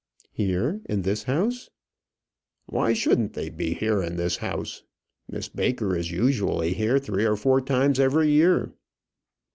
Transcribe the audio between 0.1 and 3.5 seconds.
"Here in this house?" "Why shouldn't